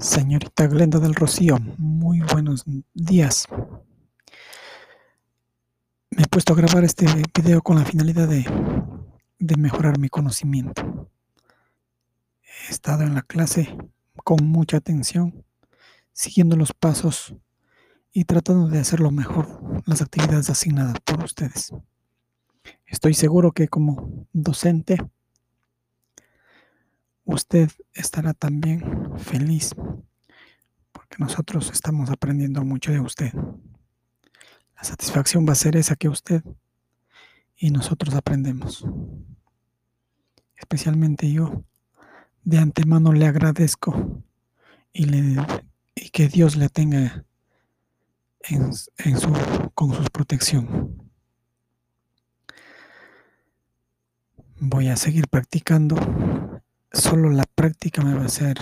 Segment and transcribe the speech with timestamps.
[0.00, 2.64] Señorita Glenda del Rocío, muy buenos
[2.94, 3.46] días.
[6.08, 7.04] Me he puesto a grabar este
[7.36, 8.46] video con la finalidad de,
[9.38, 11.10] de, mejorar mi conocimiento.
[12.42, 13.76] He estado en la clase
[14.24, 15.44] con mucha atención,
[16.14, 17.34] siguiendo los pasos
[18.10, 21.74] y tratando de hacerlo mejor las actividades asignadas por ustedes.
[22.86, 24.96] Estoy seguro que como docente
[27.24, 28.82] usted estará también
[29.18, 29.74] feliz
[31.10, 33.32] porque nosotros estamos aprendiendo mucho de usted.
[34.76, 36.42] La satisfacción va a ser esa que usted
[37.56, 38.84] y nosotros aprendemos.
[40.56, 41.64] Especialmente yo
[42.44, 44.22] de antemano le agradezco
[44.92, 45.44] y, le,
[45.96, 47.24] y que Dios le tenga
[48.42, 49.32] en, en su,
[49.74, 51.10] con su protección.
[54.60, 55.96] Voy a seguir practicando
[56.92, 58.58] Solo la práctica me va a hacer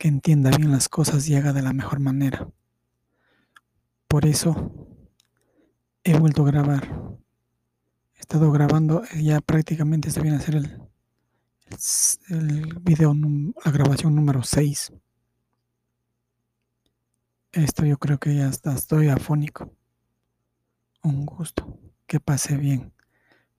[0.00, 2.48] que entienda bien las cosas y haga de la mejor manera.
[4.08, 4.72] Por eso
[6.04, 7.18] he vuelto a grabar.
[8.14, 10.80] He estado grabando, ya prácticamente se viene a hacer el,
[12.30, 13.14] el, video,
[13.62, 14.90] la grabación número 6.
[17.52, 19.70] Esto yo creo que ya está, estoy afónico.
[21.02, 21.78] Un gusto.
[22.06, 22.94] Que pase bien.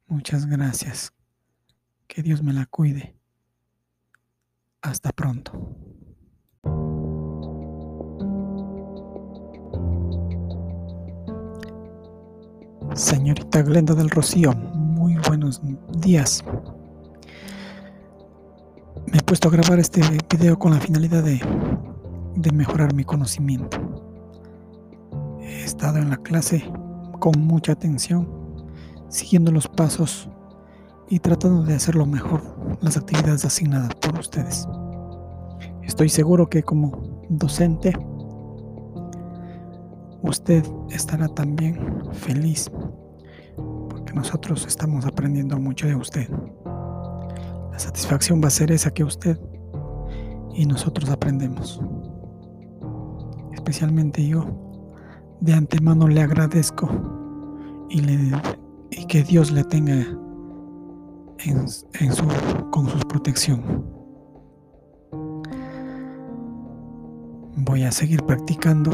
[0.08, 1.14] Muchas gracias.
[2.08, 3.16] Que Dios me la cuide.
[4.82, 5.91] Hasta pronto.
[12.96, 15.62] Señorita Glenda del Rocío, muy buenos
[16.00, 16.44] días.
[19.08, 21.42] Me he puesto a grabar este video con la finalidad de,
[22.36, 23.78] de mejorar mi conocimiento.
[25.40, 26.70] He estado en la clase
[27.20, 28.28] con mucha atención,
[29.08, 30.30] siguiendo los pasos
[31.08, 32.42] y tratando de hacerlo mejor
[32.82, 34.68] las actividades asignadas por ustedes.
[35.84, 37.98] Estoy seguro que como docente
[40.24, 42.72] usted estará también feliz
[43.90, 46.30] porque nosotros estamos aprendiendo mucho de usted.
[47.72, 49.40] La satisfacción va a ser esa que usted
[50.54, 51.82] y nosotros aprendemos.
[53.54, 54.46] Especialmente yo
[55.40, 56.90] de antemano le agradezco
[57.90, 58.02] y,
[59.08, 60.06] que Dios le tenga
[61.40, 62.28] en, su,
[62.72, 63.86] con su protección.
[67.58, 68.92] Voy a seguir practicando.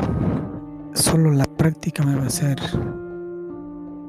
[0.98, 2.58] Solo la práctica me va a hacer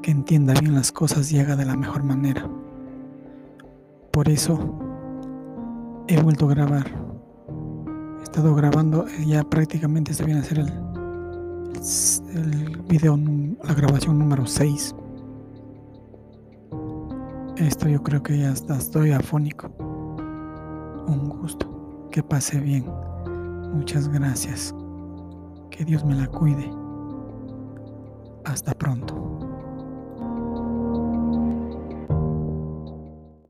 [0.01, 2.49] que entienda bien las cosas y haga de la mejor manera.
[4.11, 4.57] Por eso
[6.07, 6.87] he vuelto a grabar.
[8.19, 10.73] He estado grabando, ya prácticamente se viene a hacer el,
[12.33, 13.15] el video,
[13.63, 14.95] la grabación número 6.
[17.57, 19.69] Esto yo creo que ya está, estoy afónico.
[21.07, 22.09] Un gusto.
[22.11, 22.85] Que pase bien.
[23.75, 24.73] Muchas gracias.
[25.69, 26.69] Que Dios me la cuide.
[28.45, 29.48] Hasta pronto.